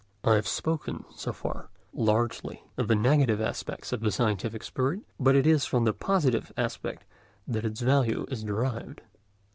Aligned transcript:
I 0.23 0.33
have 0.33 0.47
spoken 0.47 1.05
so 1.13 1.31
far 1.31 1.69
largely 1.93 2.63
of 2.75 2.87
the 2.87 2.95
negative 2.95 3.39
aspect 3.39 3.93
of 3.93 3.99
the 4.01 4.11
scientific 4.11 4.63
spirit, 4.63 5.01
but 5.19 5.35
it 5.35 5.45
is 5.45 5.65
from 5.65 5.83
the 5.83 5.93
positive 5.93 6.51
aspect 6.57 7.05
that 7.47 7.65
its 7.65 7.81
value 7.81 8.25
is 8.31 8.43
derived. 8.43 9.01